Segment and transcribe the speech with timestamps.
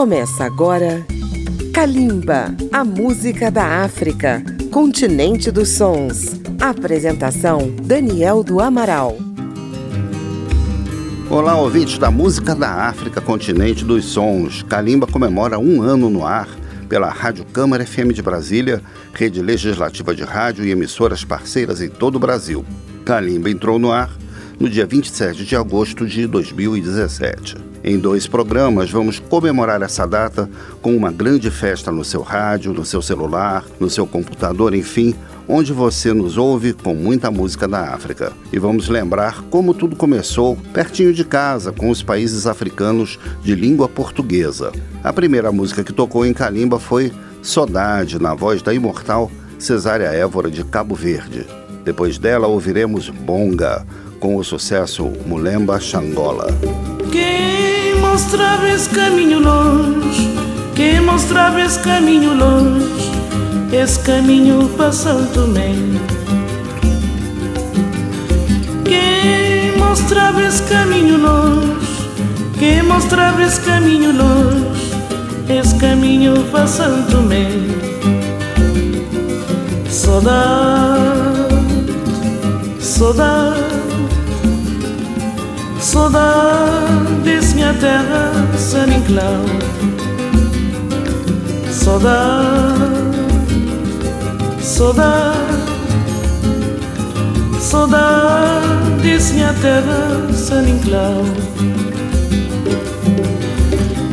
[0.00, 1.04] Começa agora
[1.74, 6.40] Kalimba, a música da África, continente dos sons.
[6.58, 9.18] Apresentação Daniel do Amaral.
[11.28, 14.62] Olá, ouvintes da música da África, continente dos sons.
[14.62, 16.48] Kalimba comemora um ano no ar
[16.88, 18.82] pela Rádio Câmara FM de Brasília,
[19.12, 22.64] rede legislativa de rádio e emissoras parceiras em todo o Brasil.
[23.04, 24.10] Kalimba entrou no ar
[24.58, 27.69] no dia 27 de agosto de 2017.
[27.82, 30.48] Em dois programas, vamos comemorar essa data
[30.82, 35.14] com uma grande festa no seu rádio, no seu celular, no seu computador, enfim,
[35.48, 38.32] onde você nos ouve com muita música da África.
[38.52, 43.88] E vamos lembrar como tudo começou pertinho de casa, com os países africanos de língua
[43.88, 44.70] portuguesa.
[45.02, 47.10] A primeira música que tocou em Calimba foi
[47.42, 51.46] Saudade, na voz da imortal Cesária Évora de Cabo Verde.
[51.82, 53.86] Depois dela, ouviremos Bonga,
[54.20, 56.46] com o sucesso Mulemba Xangola.
[57.10, 60.30] Quem mostrava esse caminho longe,
[60.76, 63.10] quem mostrava esse caminho longe,
[63.72, 65.74] esse caminho para Santo Tomé.
[68.84, 72.06] Quem mostrava esse caminho longe,
[72.58, 74.92] quem mostrava esse caminho longe,
[75.48, 77.48] esse caminho para Santo Tomé.
[79.88, 81.48] Saudade,
[82.78, 83.89] saudade
[85.90, 89.44] Saudades, minha terra, San Inclau
[91.68, 92.78] Saudade,
[94.62, 95.36] saudade
[97.58, 101.24] Saudades, minha terra, San Inclau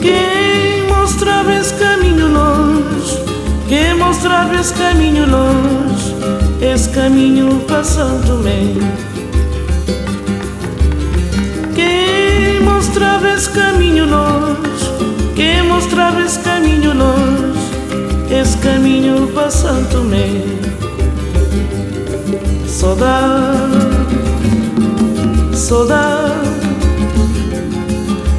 [0.00, 3.18] Quem mostrava esse caminho longe?
[3.66, 6.14] Quem mostrava esse caminho longe?
[6.62, 8.34] Esse caminho para Santo
[12.94, 14.54] mostrava esse caminho longe,
[15.34, 17.58] quem mostrava esse caminho longe,
[18.30, 20.30] esse caminho para Santo Tomé.
[22.68, 23.74] Saudade,
[25.56, 26.34] saudade,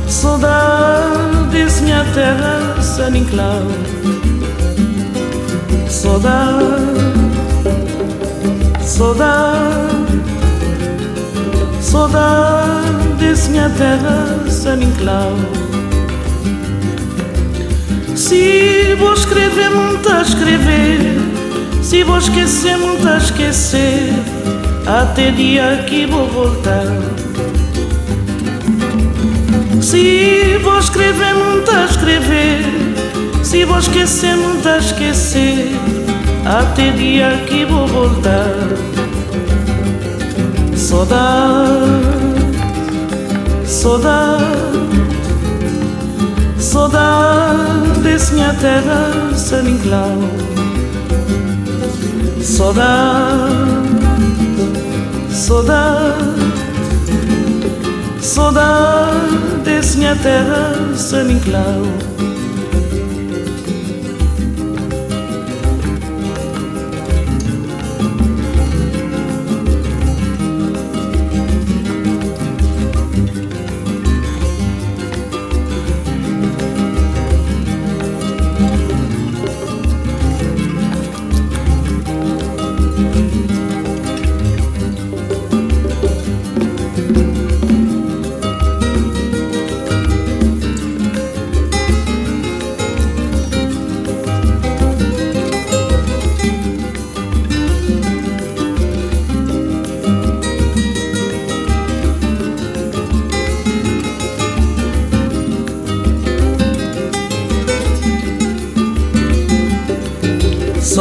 [0.07, 3.61] saudade desse minha terra, San Inclau.
[5.89, 6.63] Saudade,
[8.79, 10.23] saudade,
[11.81, 15.35] saudade desse minha terra San Inclau
[18.15, 20.99] Se vou escrever, muito a escrever.
[21.83, 24.13] Se vou esquecer, muito a esquecer.
[24.87, 26.87] Até dia que vou voltar.
[29.81, 32.63] Se vou escrever, muito a escrever.
[33.43, 35.69] Se vou esquecer, muito a esquecer.
[36.45, 38.55] Até dia que vou voltar.
[40.75, 42.14] Saudade,
[48.35, 50.19] minha terra San Inclau
[52.41, 53.53] Saudade,
[55.31, 56.25] saudade,
[58.21, 61.31] saudade minha terra San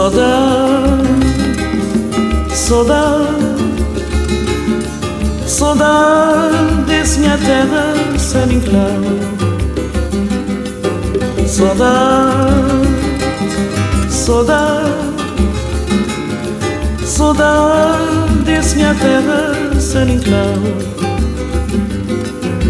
[0.04, 1.08] Inclau Saudade,
[2.52, 3.24] saudade,
[5.46, 9.02] saudade minha terra San Inclau.
[11.46, 12.52] Saudade,
[14.10, 14.92] saudade,
[17.06, 20.60] saudade minha terra San Inclau.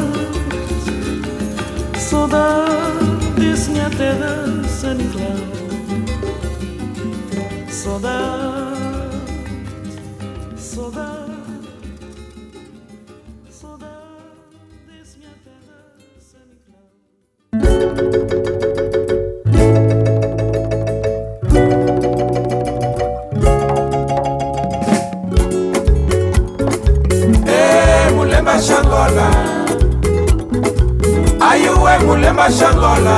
[31.50, 33.18] ayuwe mulemba shangola.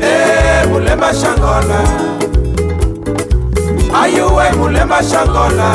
[0.00, 1.78] E mulemba shangola.
[4.02, 5.68] Ayuwe mulemba shangola.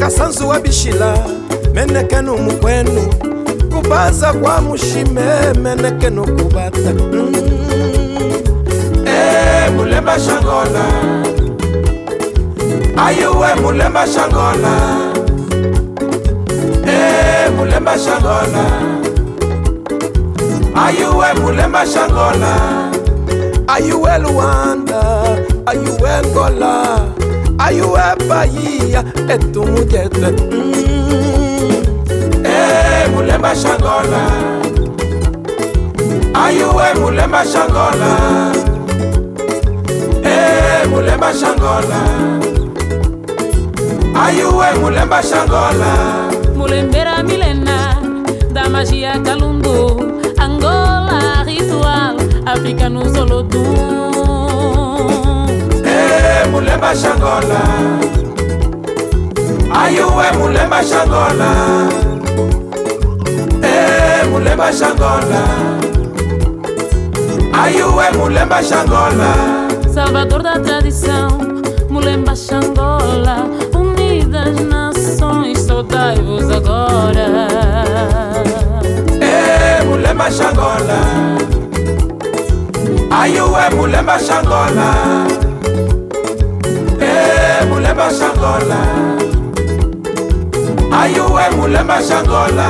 [0.00, 1.18] Kasanzu wa bishila
[1.74, 3.14] menekenu mukwenu.
[3.74, 5.22] Kubaza kwa mushime
[5.62, 7.34] menekenu kubata mm.
[9.06, 10.84] e mulemba shangola.
[13.06, 14.74] Ayuwe mulemba shangola.
[16.86, 18.99] E mulemba shangola
[20.74, 22.52] ayuwe mulemba shangola
[23.66, 25.02] ayuwe luanda
[25.66, 26.74] ayuwe ngola
[27.58, 30.70] ayuwe bayiya etumujetle mm.
[32.44, 34.22] Eh, e mulemba shangola
[36.34, 38.10] ayuwe mulemba shangola
[40.24, 42.00] e eh, mulemba shangola
[44.24, 45.92] ayuwe mulemba shangola
[46.56, 47.96] mulembera milena
[48.52, 49.49] da magia kalu
[52.60, 53.74] ritual africa nos olodum
[55.84, 57.62] e mulemba shangola.
[59.72, 61.88] Ayuwe mulemba shangola?
[63.62, 65.42] E mulemba shangola.
[67.52, 69.34] Ayuwe mulemba shangola?
[69.92, 71.28] Salvador da tradição
[71.88, 77.48] mulemba xangola unidas nações saudai-vos agora.
[79.20, 81.49] E mulemba shangola
[83.10, 84.88] ayuwe mulemba shangola?
[87.00, 88.80] E mulemba shangola.
[91.00, 92.68] Ayuwe mulemba shangola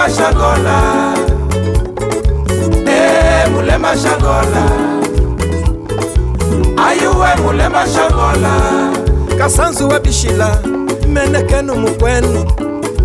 [0.00, 1.14] ayuwe mulemba shangola
[2.86, 4.62] e mulemba shangola
[6.88, 8.52] ayuwe mulemba shangola
[9.38, 10.58] kasanzu wa bishila
[11.08, 12.44] menekenu mukwenu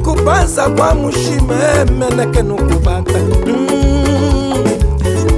[0.03, 3.19] kubaza kwa mushime menekenu kubata.
[3.45, 4.53] Mm.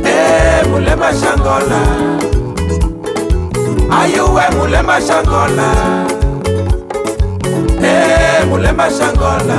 [0.06, 1.82] e mulemba shangola
[4.02, 5.74] ayuwe mulemba shangola
[7.84, 9.58] e mulemba shangola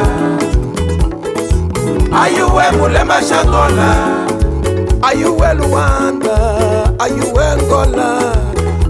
[2.13, 3.95] ayuwe mulemba shangola
[5.03, 6.39] ayuwe luanda?
[6.99, 8.33] Ayuwe ngola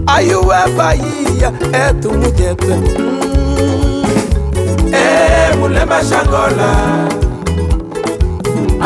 [0.07, 1.51] ayuwe bahia?
[1.89, 4.03] Etumujete mm.
[4.93, 6.69] e mulemba shangola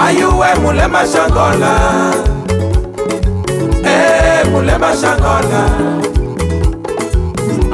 [0.05, 1.71] ayuwe mulemba shangola
[3.85, 5.61] e mulemba shangola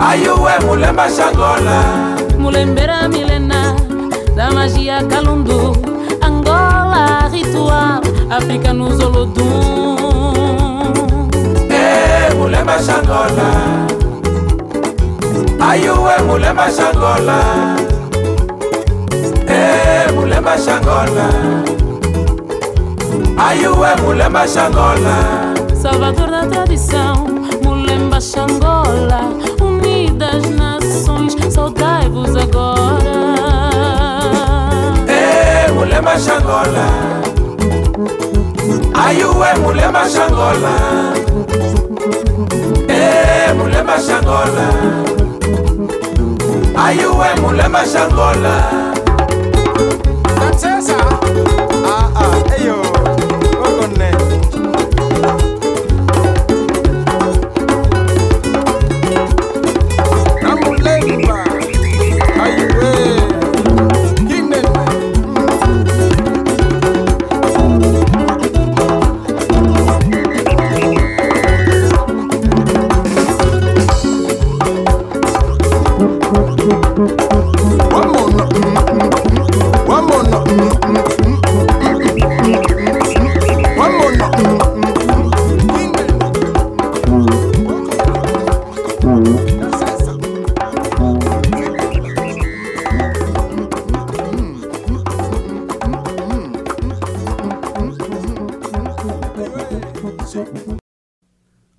[0.10, 1.84] ayuwe mulemba shangola
[2.40, 3.76] mulembera milena
[4.36, 5.76] da magia calundu
[7.60, 8.02] angola ritual
[8.32, 9.98] africa nos olodum
[11.70, 13.50] e mulemba shangola
[15.60, 17.40] ayuwe mulemba shangola
[19.48, 21.30] e mulemba shangola
[23.38, 27.26] ayuwe mulemba shangola salvador da tradição
[27.64, 29.22] mulemba xangola
[29.62, 33.20] unidas nações saudai-vos agora.
[35.08, 37.29] E mulemba shangola
[39.06, 40.74] ayuwe mulemba shangola
[42.88, 44.66] e mulemba shangola
[46.86, 48.54] ayuwe mulemba shangola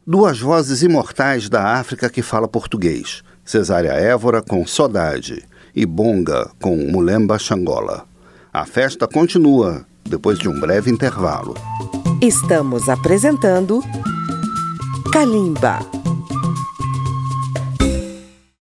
[0.07, 3.23] Duas vozes imortais da África que fala português.
[3.45, 5.45] Cesária Évora com Saudade
[5.77, 8.07] e Bonga com Mulemba Xangola.
[8.53, 11.55] A festa continua depois de um breve intervalo.
[12.23, 13.83] Estamos apresentando
[15.13, 15.81] Kalimba